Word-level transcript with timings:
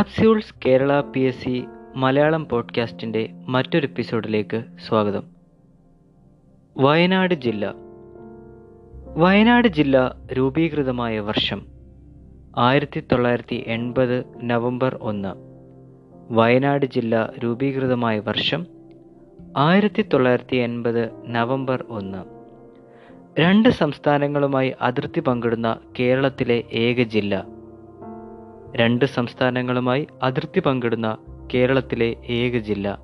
Capsules 0.00 0.54
Kerala 0.66 1.00
P 1.00 1.20
S 1.20 1.44
C 1.44 1.64
Malayalam 1.96 2.48
പോഡ്കാസ്റ്റിന്റെ 2.48 3.28
മറ്റൊരു 3.48 3.86
എപ്പിസോഡിലേക്ക് 3.86 4.64
സ്വാഗതം. 4.88 5.22
വയനാട് 6.76 7.34
ജില്ല. 7.34 7.74
വയനാട് 9.16 9.68
ജില്ല 9.68 10.16
രൂപീകൃതമായ 10.32 11.18
വർഷം 11.18 11.66
ആയിരത്തി 12.58 13.00
തൊള്ളായിരത്തി 13.00 13.64
എൺപത് 13.66 14.24
നവംബർ 14.42 14.98
ഒന്ന്. 15.02 15.34
വയനാട് 16.30 16.86
ജില്ല 16.86 17.32
രൂപീകൃതമായ 17.44 18.18
വർഷം 18.18 18.66
ആയിരത്തി 19.56 20.02
തൊള്ളായിരത്തി 20.02 20.56
എൺപത് 20.56 21.10
നവംബർ 21.26 21.84
ഒന്ന്. 21.88 22.24
രണ്ട് 23.40 23.68
സംസ്ഥാനങ്ങളുമായി 23.68 24.74
അതിർത്തി 24.82 25.20
പങ്കിടുന്ന 25.20 25.78
കേരളത്തിലെ 25.98 26.64
ഏക 26.72 27.02
ജില്ല 27.02 27.59
രണ്ട് 28.76 29.04
സംസ്ഥാനങ്ങളുമായി 29.04 30.06
അതിർത്തി 30.22 30.60
പങ്കിടുന്ന 30.60 31.18
കേരളത്തിലെ 31.54 32.16
ഏക 32.28 32.58
ജില്ല. 32.58 32.98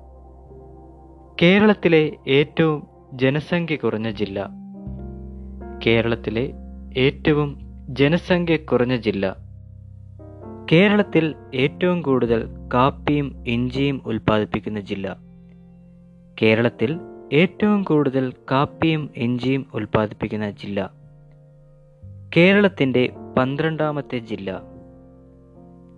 കേരളത്തിലെ 1.41 2.17
ഏറ്റവും 2.27 2.87
ജനസംഖ്യ 3.13 3.75
കുറഞ്ഞ 3.75 4.11
ജില്ല. 4.11 4.49
കേരളത്തിലെ 5.85 6.53
ഏറ്റവും 6.97 7.59
ജനസംഖ്യ 7.89 8.57
കുറഞ്ഞ 8.57 8.95
ജില്ല. 8.95 9.37
കേരളത്തിൽ 10.71 11.35
ഏറ്റവും 11.55 12.01
കൂടുതൽ 12.01 12.47
കാപ്പിയും 12.73 13.43
ഇഞ്ചിയും 13.47 14.01
ഉൽപ്പാദിപ്പിക്കുന്ന 14.05 14.79
ജില്ല. 14.79 15.17
കേരളത്തിൽ 16.41 16.99
ഏറ്റവും 17.33 17.83
കൂടുതൽ 17.83 18.33
കാപ്പിയും 18.51 19.09
ഇഞ്ചിയും 19.15 19.65
ഉൽപ്പാദിപ്പിക്കുന്ന 19.73 20.49
ജില്ല. 20.49 20.91
കേരളത്തിന്റെ 22.37 23.09
പന്ത്രണ്ടാമത്തെ 23.37 24.17
ജില്ല. 24.17 24.76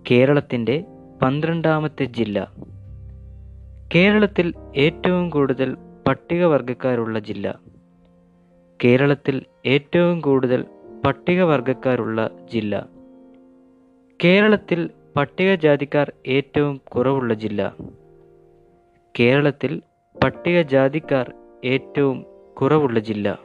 കേരളത്തിന്റെ 0.08 0.84
പന്ത്രണ്ടാമത്തെ 1.22 2.04
ജില്ല. 2.04 2.52
കേരളത്തിൽ 3.94 4.54
ഏറ്റവും 4.76 5.30
കൂടുതൽ 5.30 5.76
പട്ടികവർഗക്കാരുള്ള 6.08 7.18
ജില്ല. 7.18 7.58
കേരളത്തിൽ 8.84 9.42
ഏറ്റവും 9.66 10.20
കൂടുതൽ 10.20 10.64
പട്ടികവർഗക്കാരുള്ള 11.04 12.30
ജില്ല. 12.52 12.88
കേരളത്തിൽ 14.24 14.90
പട്ടികജാതിക്കാർ 15.16 16.12
ഏറ്റവും 16.26 16.80
കുറവുള്ള 16.88 17.34
ജില്ല. 17.34 17.74
കേരളത്തിൽ 19.18 19.82
പട്ടികജാതിക്കാർ 20.22 21.32
ഏറ്റവും 21.64 22.26
കുറവുള്ള 22.60 22.98
ജില്ല. 22.98 23.38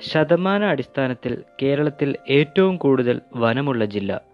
ശതമാന 0.00 0.64
അടിസ്ഥാനത്തിൽ 0.64 1.44
കേരളത്തിൽ 1.62 2.16
ഏറ്റവും 2.30 2.76
കൂടുതൽ 2.76 3.20
വനമുള്ള 3.36 3.84
ജില്ല. 3.84 4.29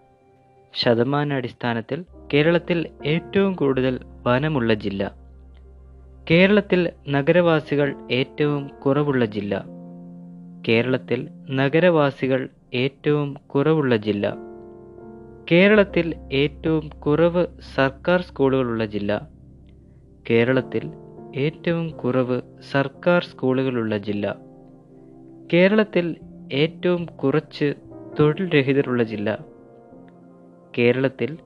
ശതമാന 0.77 1.33
അടിസ്ഥാനത്തിൽ 1.33 2.05
കേരളത്തിൽ 2.33 2.87
ഏറ്റവും 3.05 3.53
കൂടുതൽ 3.53 3.99
വനമുള്ള 4.25 4.73
ജില്ല. 4.73 5.15
കേരളത്തിൽ 6.31 6.89
നഗരവാസികൾ 7.09 7.95
ഏറ്റവും 8.11 8.67
കുറവുള്ള 8.67 9.25
ജില്ല. 9.25 9.65
കേരളത്തിൽ 10.67 11.29
നഗരവാസികൾ 11.49 12.49
ഏറ്റവും 12.73 13.33
കുറവുള്ള 13.33 13.95
ജില്ല. 13.95 14.35
കേരളത്തിൽ 15.51 16.15
ഏറ്റവും 16.33 16.89
കുറവ് 16.89 17.47
സർക്കാർ 17.75 18.21
സ്കൂളുകളുള്ള 18.21 18.85
ജില്ല. 18.85 19.29
കേരളത്തിൽ 20.29 20.91
ഏറ്റവും 21.35 21.89
കുറവ് 21.89 22.41
സർക്കാർ 22.71 23.23
സ്കൂളുകളുള്ള 23.23 23.97
ജില്ല. 23.97 24.35
കേരളത്തിൽ 25.53 26.15
ഏറ്റവും 26.53 27.05
കുറച്ച് 27.05 27.73
തൊഴിൽ 28.19 28.49
രഹിതരുള്ള 28.49 29.03
ജില്ല. 29.03 29.56
കേരളത്തിൽ 30.77 31.37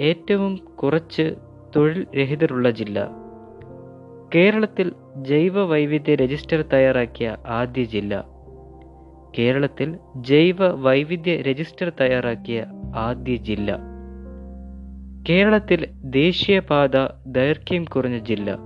ഏറ്റവും 0.00 0.56
കുറച്ച് 0.56 1.34
തൊഴിൽ 1.76 2.06
രഹിതരുള്ള 2.16 2.70
ജില്ല. 2.70 3.10
കേരളത്തിൽ 4.34 4.92
ജൈവ 5.16 5.62
വൈവിധ്യ 5.62 6.14
രജിസ്റ്റർ 6.14 6.62
തയ്യാറാക്കിയ 6.62 7.36
ആദ്യ 7.46 7.84
ജില്ല. 7.84 8.26
കേരളത്തിൽ 9.38 9.96
ജൈവ 10.16 10.68
വൈവിധ്യ 10.68 11.36
രജിസ്റ്റർ 11.42 11.92
തയ്യാറാക്കിയ 12.00 12.66
ആദ്യ 12.96 13.36
ജില്ല. 13.36 13.78
കേരളത്തിൽ 15.28 15.88
ദേശീയപാത 15.92 17.08
ദൈർഘ്യം 17.26 17.84
കുറഞ്ഞ 17.84 18.18
ജില്ല. 18.18 18.58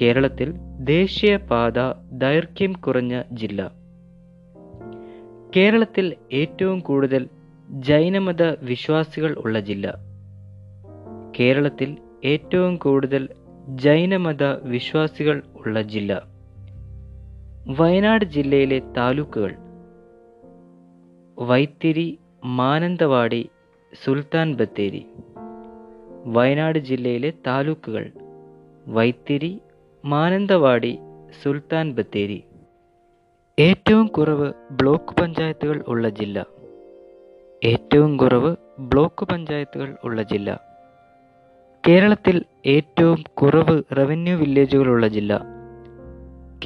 കേരളത്തിൽ 0.00 0.54
ദേശീയപാത 0.80 1.92
ദൈർഘ്യം 2.12 2.72
കുറഞ്ഞ 2.72 3.22
ജില്ല. 3.32 3.72
കേരളത്തിൽ 5.56 6.14
ഏറ്റവും 6.32 6.80
കൂടുതൽ 6.80 7.28
ജൈനമത 7.72 8.42
വിശ്വാസികൾ 8.42 9.34
ഉള്ള 9.34 9.60
ജില്ല. 9.60 9.94
കേരളത്തിൽ 11.40 11.96
ഏറ്റവും 12.24 12.76
കൂടുതൽ 12.76 13.28
ജൈനമത 13.68 14.44
വിശ്വാസികൾ 14.44 15.42
ഉള്ള 15.54 15.82
ജില്ല. 15.82 16.22
വയനാട് 17.66 18.24
ജില്ലയിലെ 18.24 18.82
താലൂക്കുകൾ. 18.96 19.54
വൈത്തിരി 21.38 22.18
മാനന്തവാടി 22.44 23.50
സുൽത്താൻ 24.04 24.54
ബത്തേരി. 24.54 25.06
വയനാട് 26.24 26.78
ജില്ലയിലെ 26.78 27.32
താലൂക്കുകൾ. 27.46 28.10
വൈത്തിരി 28.86 29.60
മാനന്തവാടി 30.04 30.98
സുൽത്താൻ 31.42 31.92
ബത്തേരി. 31.92 32.44
ഏറ്റവും 33.60 34.06
കുറവ് 34.06 34.52
ബ്ലോക്ക് 34.70 35.20
പഞ്ചായത്തുകൾ 35.20 35.84
ഉള്ള 35.88 36.08
ജില്ല. 36.08 36.46
ഏറ്റവും 37.64 38.16
കുറവ് 38.16 38.56
ബ്ലോക്ക് 38.78 39.24
പഞ്ചായത്തുകൾ 39.24 39.96
ഉള്ള 40.04 40.22
ജില്ല. 40.22 40.60
കേരളത്തിൽ 41.88 42.44
ഏറ്റവും 42.66 43.24
കുറവ് 43.34 43.82
റവന്യൂ 43.98 44.36
വില്ലേജുകളുള്ള 44.36 45.08
ജില്ല. 45.08 45.42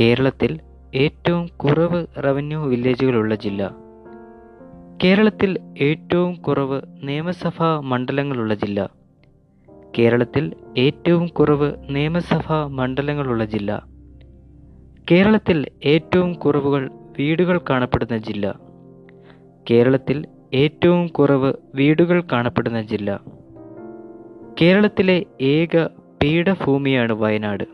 കേരളത്തിൽ 0.00 0.60
ഏറ്റവും 0.94 1.46
കുറവ് 1.46 2.06
റവന്യൂ 2.18 2.64
വില്ലേജുകളുള്ള 2.64 3.34
ജില്ല. 3.34 3.74
കേരളത്തിൽ 5.04 5.58
ഏറ്റവും 5.80 6.34
കുറവ് 6.34 6.82
നിയമസഭാ 7.02 7.80
മണ്ഡലങ്ങളുള്ള 7.80 8.54
ജില്ല. 8.54 8.90
കേരളത്തിൽ 9.98 10.52
ഏറ്റവും 10.78 11.26
കുറവ് 11.26 11.72
നിയമസഭാ 11.88 12.66
മണ്ഡലങ്ങളുള്ള 12.66 13.44
ജില്ല. 13.44 13.86
കേരളത്തിൽ 15.10 15.66
ഏറ്റവും 15.84 16.32
കുറവുകൾ 16.32 16.90
വീടുകൾ 17.18 17.60
കാണപ്പെടുന്ന 17.70 18.18
ജില്ല. 18.18 18.58
കേരളത്തിൽ 19.70 20.24
ഏറ്റവും 20.54 21.06
കുറവ് 21.06 21.52
വീടുകൾ 21.74 22.20
കാണപ്പെടുന്ന 22.32 22.82
ജില്ല. 22.82 23.20
കേരളത്തിലെ 24.62 25.24
ഏക 25.40 25.86
പീഠഭൂമിയാണ് 26.22 27.12
വയനാട്. 27.12 27.64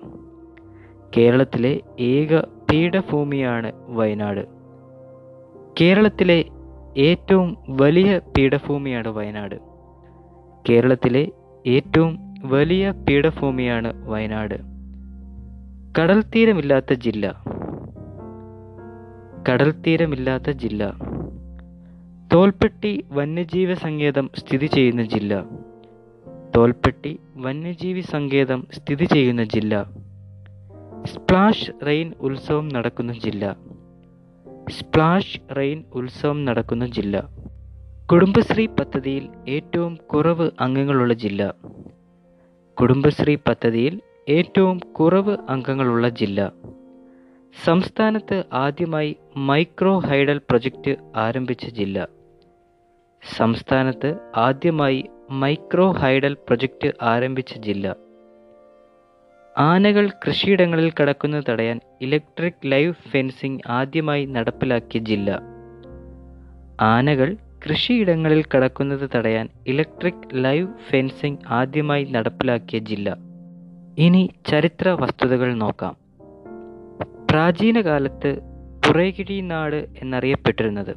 കേരളത്തിലെ 1.16 1.80
ഏക 2.00 2.40
പീഠഭൂമിയാണ് 2.40 3.72
വയനാട്. 3.88 4.46
കേരളത്തിലെ 5.80 6.44
ഏറ്റവും 6.96 7.56
വലിയ 7.68 8.20
പീഠഭൂമിയാണ് 8.36 9.08
വയനാട്. 9.08 9.54
കേരളത്തിലെ 10.68 11.28
ഏറ്റവും 11.66 12.34
വലിയ 12.44 12.90
പീഠഭൂമിയാണ് 12.90 14.08
വയനാട്. 14.08 14.54
കടൽ 16.00 16.22
തീരമില്ലാത്ത 16.22 16.92
ജില്ല. 16.92 17.42
കടൽ 19.50 19.70
തീരമില്ലാത്ത 19.70 20.50
ജില്ല. 20.50 20.94
തോൽപ്പെട്ടി 22.34 23.04
വന്യജീവി 23.10 23.74
സങ്കേതം 23.74 24.30
സ്ഥിതി 24.36 24.66
ചെയ്യുന്ന 24.66 25.02
ജില്ല. 25.02 25.44
തോൽപ്പെട്ടി 26.56 27.18
വന്യജീവി 27.36 28.00
സങ്കേതം 28.00 28.66
സ്ഥിതി 28.72 29.04
ചെയ്യുന്ന 29.04 29.44
ജില്ല. 29.44 29.90
സ്പ്ലാഷ് 31.04 31.70
റെയിൻ 31.86 32.12
ഉത്സവം 32.20 32.68
നടക്കുന്ന 32.68 33.12
ജില്ല. 33.12 33.56
സ്പ്ലാഷ് 34.70 35.56
റെയിൻ 35.56 35.84
ഉത്സവം 35.94 36.44
നടക്കുന്ന 36.44 36.86
ജില്ല. 36.86 37.28
കുടുംബശ്രീ 38.12 38.66
പദ്ധതിയിൽ 38.66 39.28
ഏറ്റവും 39.48 39.96
കുറവ് 39.96 40.50
അംഗങ്ങളുള്ള 40.60 41.14
ജില്ല. 41.14 41.54
കുടുംബശ്രീ 42.80 43.34
പദ്ധതിയിൽ 43.34 44.00
ഏറ്റവും 44.28 44.78
കുറവ് 44.78 45.36
അംഗങ്ങളുള്ള 45.48 46.08
ജില്ല. 46.08 46.52
സംസ്ഥാനത്ത് 47.64 48.44
ആദ്യമായി 48.52 49.16
മൈക്രോ 49.36 49.98
ഹൈഡൽ 49.98 50.38
പ്രൊജക്റ്റ് 50.38 50.96
ആരംഭിച്ച 51.16 51.68
ജില്ല. 51.68 52.21
സംസ്ഥാനത്ത് 53.24 54.18
ആദ്യമായി 54.36 55.04
മൈക്രോ 55.30 55.92
ഹൈഡൽ 55.92 56.34
പ്രൊജക്റ്റ് 56.34 56.92
ആരംഭിച്ച 57.02 57.58
ജില്ല. 57.58 57.96
ആനകൾ 59.58 60.10
കൃഷിയിടങ്ങളിൽ 60.26 60.92
കടക്കുന്നത് 61.00 61.44
തടയാൻ 61.48 61.80
ഇലക്ട്രിക് 62.00 62.66
ലൈവ് 62.66 62.92
ഫെൻസിംഗ് 62.92 63.60
ആദ്യമായി 63.66 64.24
നടപ്പിലാക്കിയ 64.24 65.00
ജില്ല. 65.00 65.40
ആനകൾ 66.80 67.36
കൃഷിയിടങ്ങളിൽ 67.64 68.44
കടക്കുന്നത് 68.54 69.10
തടയാൻ 69.14 69.48
ഇലക്ട്രിക് 69.66 70.28
ലൈവ് 70.34 70.68
ഫെൻസിംഗ് 70.90 71.38
ആദ്യമായി 71.48 72.04
നടപ്പിലാക്കിയ 72.04 72.78
ജില്ല. 72.78 73.16
ഇനി 73.98 74.30
ചരിത്ര 74.46 74.88
വസ്തുതകൾ 74.88 75.54
നോക്കാം. 75.54 75.96
പ്രാചീന 77.30 77.80
കാലത്ത് 77.80 78.40
പുറകിഴി 78.88 79.40
നാട് 79.40 79.86
എന്നറിയപ്പെട്ടിരുന്നത് 79.98 80.96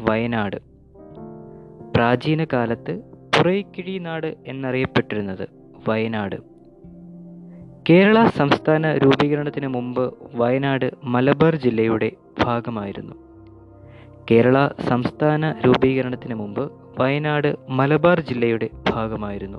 വയനാട്. 0.00 0.77
പ്രാചീന 1.98 2.44
കാലത്ത് 2.44 3.00
പുറൈക്കിഴി 3.36 3.98
നാട് 3.98 4.34
എന്നറിയപ്പെട്ടിരുന്നത് 4.46 5.48
വയനാട്. 5.88 6.36
കേരള 7.90 8.26
സംസ്ഥാന 8.26 8.94
രൂപീകരണത്തിന് 8.94 9.66
മുമ്പ് 9.66 10.14
വയനാട് 10.34 10.90
മലബാർ 11.04 11.56
ജില്ലയുടെ 11.56 12.12
ഭാഗമായിരുന്നു. 12.44 13.14
കേരള 14.30 14.68
സംസ്ഥാന 14.88 15.54
രൂപീകരണത്തിന് 15.66 16.34
മുമ്പ് 16.34 16.72
വയനാട് 16.98 17.56
മലബാർ 17.70 18.20
ജില്ലയുടെ 18.20 18.70
ഭാഗമായിരുന്നു. 18.88 19.58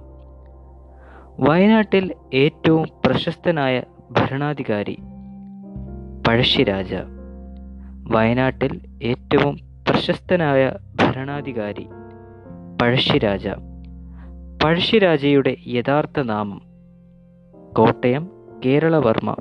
വയനാട്ടിൽ 1.40 2.14
ഏറ്റവും 2.34 2.88
പ്രശസ്തനായ 3.06 3.84
ഭരണാധികാരി 4.12 4.98
പഴശ്ശിരാജ. 6.28 6.96
വയനാട്ടിൽ 8.12 8.82
ഏറ്റവും 9.04 9.60
പ്രശസ്തനായ 9.90 10.72
ഭരണാധികാരി 11.02 11.88
പഴശ്ശിരാജ. 12.81 13.48
പഴശ്ശിരാജയുടെ 14.64 15.58
യഥാർത്ഥ 15.68 16.20
നാമം 16.20 16.62
കോട്ടയം 17.74 18.30
കേരളവർമ്മ. 18.66 19.36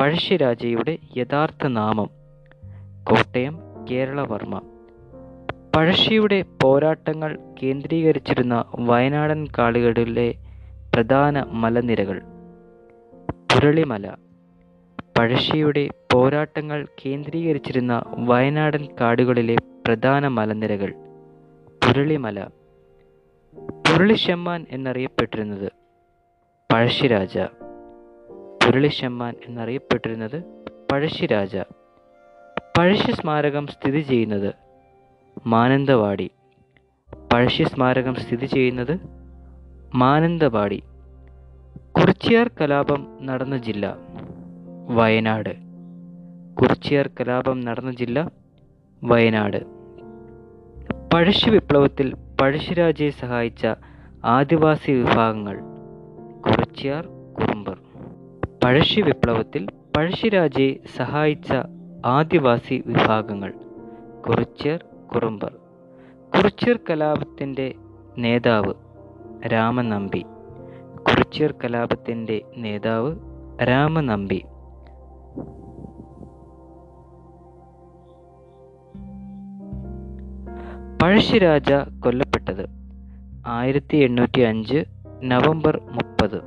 പഴശ്ശിരാജയുടെ 0.00 0.98
യഥാർത്ഥ 1.16 1.66
നാമം 1.66 2.10
കോട്ടയം 3.04 3.58
കേരളവർമ്മ. 3.90 4.60
പഴശ്ശിയുടെ 5.76 6.44
പോരാട്ടങ്ങൾ 6.62 7.38
കേന്ദ്രീകരിച്ചിരുന്ന 7.62 8.64
വയനാടൻ 8.78 9.46
കാടുകളിലെ 9.58 10.34
പ്രധാന 10.94 11.42
മലനിരകൾ. 11.42 12.22
പുരളിമല. 13.54 14.10
പഴശ്ശിയുടെ 15.18 15.88
പോരാട്ടങ്ങൾ 16.12 16.86
കേന്ദ്രീകരിച്ചിരുന്ന 17.06 18.02
വയനാടൻ 18.18 18.88
കാടുകളിലെ 19.00 19.56
പ്രധാന 19.86 20.28
മലനിരകൾ 20.28 20.94
പുരളിമല 21.90 22.44
പുരളിശമ്മാൻ 23.56 24.66
എന്നറിയപ്പെട്ടിരുന്നത് 24.70 25.72
പഴശ്ശിരാജ. 26.72 27.38
പുരളിശമ്മാൻ 28.66 29.34
എന്നറിയപ്പെട്ടിരുന്നത് 29.48 30.44
പഴശ്ശിരാജ. 30.92 31.56
പഴശ്ശി 32.78 33.12
സ്മാരകം 33.12 33.66
സ്ഥിതി 33.66 34.00
ചെയ്യുന്നത് 34.00 34.54
മാനന്തവാടി. 35.46 36.30
പഴശ്ശി 37.32 37.62
സ്മാരകം 37.62 38.14
സ്ഥിതി 38.14 38.46
ചെയ്യുന്നത് 38.46 39.00
മാനന്തവാടി. 39.94 40.82
കുറിച്ചിയാർ 41.92 42.50
കലാപം 42.60 43.18
നടന്ന 43.22 43.58
ജില്ല 43.58 43.96
വയനാട്. 44.88 45.56
കുറിച്ചിയാർ 46.60 47.10
കലാപം 47.20 47.60
നടന്ന 47.60 47.92
ജില്ല 47.92 48.30
വയനാട്. 49.04 49.79
പഴശ്ശി 51.14 51.50
വിപ്ലവത്തിൽ 51.50 52.14
പഴശ്ശിരാജയെ 52.40 53.10
സഹായിച്ച 53.10 53.66
ആദിവാസി 54.24 54.92
വിഭാഗങ്ങൾ 54.92 55.58
കുറച്ചിയാർ 56.40 57.06
കുറുമ്പർ. 57.06 57.78
പഴശ്ശി 58.64 59.00
വിപ്ലവത്തിൽ 59.00 59.68
പഴശ്ശിരാജയെ 59.96 60.76
സഹായിച്ച 60.96 61.52
ആദിവാസി 62.04 62.82
വിഭാഗങ്ങൾ 62.86 63.54
കുറിച്യർ 64.28 64.84
കുറുമ്പർ. 65.14 65.52
കുറിച്യർ 66.36 66.78
കലാപത്തിന്റെ 66.90 67.74
നേതാവ് 68.18 68.74
രാമനമ്പി. 69.46 70.24
കുറിച്യർ 70.96 71.54
കലാപത്തിന്റെ 71.64 72.42
നേതാവ് 72.56 73.16
രാമനമ്പി. 73.62 74.42
പഴശ്ശിരാജ 81.02 81.72
കൊല്ലപ്പെട്ടത്. 82.00 82.68
ആയിരത്തി 83.46 83.96
എണ്ണൂറ്റി 83.96 84.40
അഞ്ച് 84.40 84.84
നവംബർ 85.22 85.80
മുപ്പത്. 85.92 86.42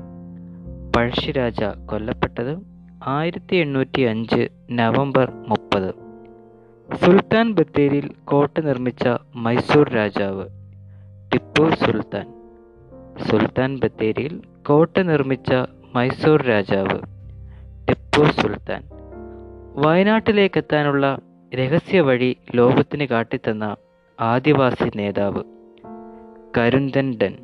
പഴശ്ശിരാജ 0.96 1.64
കൊല്ലപ്പെട്ടത് 1.64 2.58
ആയിരത്തി 3.08 3.56
എണ്ണൂറ്റി 3.56 4.02
അഞ്ച് 4.02 4.50
നവംബർ 4.72 5.32
മുപ്പത്. 5.48 5.96
സുൽത്താൻ 6.96 7.52
ബത്തേരിയിൽ 7.52 8.12
കോട്ട 8.24 8.60
നിർമ്മിച്ച 8.60 9.10
മൈസൂർ 9.36 9.90
രാജാവ് 9.90 10.46
ടിപ്പു 11.34 11.70
സുൽത്താൻ. 11.70 12.34
സുൽത്താൻ 13.30 13.80
ബത്തേരിയിൽ 13.80 14.42
കോട്ട 14.68 15.00
നിർമ്മിച്ച 15.00 15.54
മൈസൂർ 15.96 16.42
രാജാവ് 16.42 17.00
ടിപ്പു 17.90 18.42
സുൽത്താൻ. 18.42 18.84
വയനാട്ടിലേക്കെത്താനുള്ള 19.76 21.20
രഹസ്യ 21.56 22.02
വഴി 22.02 22.38
ലോകത്തിന് 22.56 23.04
കാട്ടിത്തന്ന 23.04 23.76
ആദിവാസി 24.24 24.92
നേതാവ് 24.96 25.44
കരുന്തൻഡൻ 26.58 27.38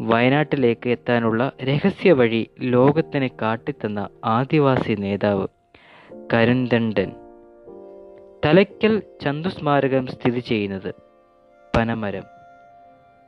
വയനാട്ടിലേക്ക് 0.00 0.88
എത്താനുള്ള 0.88 1.52
രഹസ്യ 1.64 2.12
വഴി 2.12 2.50
ലോകത്തിന് 2.60 3.28
കാട്ടിത്തന്ന 3.42 4.08
ആദിവാസി 4.24 4.92
നേതാവ് 4.92 5.46
കരുന്തണ്ടൻ 6.34 7.12
തലയ്ക്കൽ 8.44 9.02
ചന്തുസ്മാരകം 9.22 10.06
സ്ഥിതി 10.06 10.40
ചെയ്യുന്നത് 10.40 10.94
പനമരം. 11.76 12.22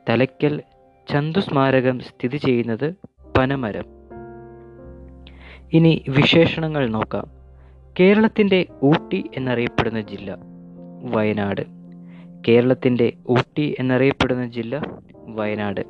തലയ്ക്കൽ 0.09 0.61
ചന്തുസ്മാരകം 1.09 1.99
സ്ഥിതി 1.99 2.37
ചെയ്യുന്നത് 2.37 2.93
പനമരം. 3.37 3.85
ഇനി 5.73 6.05
വിശേഷണങ്ങൾ 6.09 6.87
നോക്കാം. 6.87 7.31
കേരളത്തിന്റെ 7.99 8.65
ഊട്ടി 8.83 9.29
എന്നറിയപ്പെടുന്ന 9.35 10.01
ജില്ല 10.01 10.37
വയനാട്. 11.03 11.74
കേരളത്തിന്റെ 12.47 13.13
ഊട്ടി 13.29 13.75
എന്നറിയപ്പെടുന്ന 13.79 14.45
ജില്ല 14.47 14.81
വയനാട്. 15.27 15.81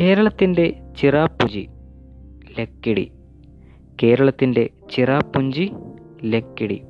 കേരളത്തിന്റെ 0.00 0.80
ചിറാപ്പുജി 1.00 1.68
ലക്കിടി. 2.58 3.12
കേരളത്തിന്റെ 4.02 4.70
ചിറാപ്പുഞ്ചി 4.90 5.72
ലക്കിടി. 6.24 6.82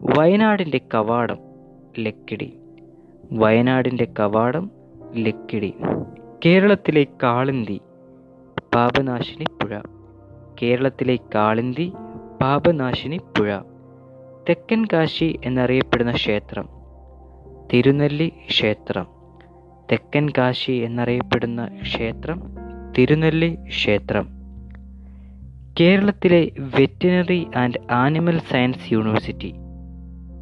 വയനാടിന്റെ 0.00 0.80
കവാടം 0.94 1.36
ലക്കിടി. 1.98 2.58
വയനാടിന്റെ 3.32 4.04
കവാടം 4.20 4.70
ലക്കിടി. 5.14 5.74
കേരളത്തിലെ 6.46 7.06
കാളിന്തി 7.22 7.80
പാപനാശിനി 8.74 9.44
പുഴ. 9.62 9.80
കേരളത്തിലെ 10.62 11.18
കാളിന്തി 11.34 11.92
പാപനാശിനി 12.42 13.16
പുഴ. 13.16 13.60
തെക്കൻ 14.48 14.84
കാശി 14.92 15.38
എന്നറിയപ്പെടുന്ന 15.44 16.12
ക്ഷേത്രം. 16.12 16.73
തിരുനെല്ലി 17.72 18.32
ക്ഷേത്രം. 18.48 19.06
തെക്കൻ 19.92 20.28
കാശി 20.38 20.72
എന്നറിയപ്പെടുന്ന 20.72 21.68
ക്ഷേത്രം 21.82 22.42
തിരുനെല്ലി 22.98 23.54
ക്ഷേത്രം. 23.54 24.28
കേരളത്തിലെ 25.80 26.50
veterinary 26.58 27.46
and 27.56 27.92
animal 27.92 28.38
science 28.38 28.92
university 28.92 29.54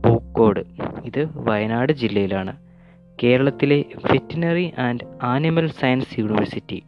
Pookode. 0.07 0.61
ഇത് 1.05 1.29
വയനാട് 1.35 1.93
ജില്ലയിലാണ്. 1.93 2.57
കേരളത്തിലെ 3.23 3.85
veterinary 4.13 4.73
and 4.79 5.19
animal 5.23 5.71
science 5.71 6.21
university 6.21 6.83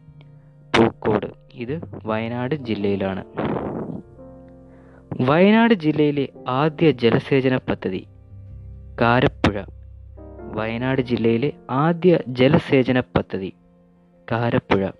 Pookode. 0.78 1.26
ഇത് 1.54 1.80
വയനാട് 2.04 2.54
ജില്ലയിലാണ്. 2.54 3.24
വയനാട് 5.20 5.74
ജില്ലയിലെ 5.74 6.28
ആദ്യ 6.48 6.90
ജലസേചന 6.90 7.56
പദ്ധതി 7.56 8.06
കാരപ്പുഴ. 9.00 9.62
വയനാട് 10.54 11.02
ജില്ലയിലെ 11.02 11.52
ആദ്യ 11.70 12.18
ജലസേചന 12.28 13.00
പദ്ധതി 13.00 13.52
കാരപ്പുഴ. 14.32 14.90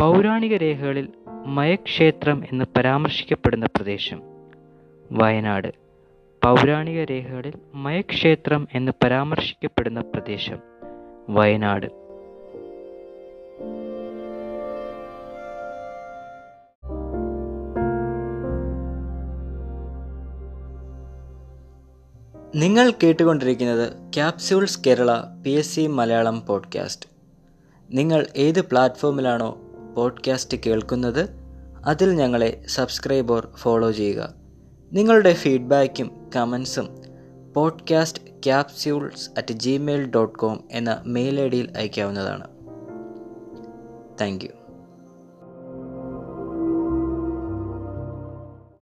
പൗരാണിക 0.00 0.56
രേഖകളിൽ 0.56 1.08
മയക്ഷേത്രം 1.46 2.44
എന്ന് 2.52 2.64
പരാമർശിക്കപ്പെടുന്ന 2.76 3.66
പ്രദേശം 3.66 4.22
വയനാട്. 5.12 5.74
പൗരാണിക 6.44 7.04
രേഖകളിൽ 7.04 7.52
മയക്ഷേത്രം 7.74 8.68
എന്ന് 8.74 8.92
പരാമർശിക്കപ്പെടുന്ന 9.04 10.00
പ്രദേശം 10.00 10.58
വയനാട്. 11.28 11.99
നിങ്ങൾ 22.54 22.92
കേട്ടുകൊണ്ടിരിക്കുന്നത് 23.02 24.12
capsules 24.14 24.80
Kerala 24.86 25.20
P 25.42 25.50
S 25.50 25.74
C 25.74 25.86
Malayalam 25.86 26.46
podcast. 26.46 27.08
നിങ്ങൾ 27.90 28.26
ഏത് 28.36 28.60
പ്ലാറ്റ്ഫോമിലാണോ 28.60 29.58
പോഡ്കാസ്റ്റ് 29.96 30.58
കേൾക്കുന്നത് 30.66 31.28
അതിൽ 31.84 32.12
ഞങ്ങളെ 32.12 32.64
സബ്സ്ക്രൈബ് 32.68 33.32
ഓർ 33.32 33.52
ഫോളോ 33.56 33.90
ചെയ്യുക. 33.90 34.34
നിങ്ങളുടെ 34.92 35.32
ഫീഡ്ബാക്കും 35.32 36.30
കമൻസും 36.36 37.02
podcast 37.56 38.22
capsules 38.44 39.30
at 39.38 39.52
Gmail 39.52 40.10
dot 40.10 40.38
com 40.38 40.64
എന്ന 40.70 41.02
മെയിൽ 41.06 41.40
ഐ 41.40 41.48
ഡിയിൽ 41.48 41.72
അയക്കാവുന്നതാണ്. 41.76 42.46
Thank 44.20 44.44
you. 44.44 44.59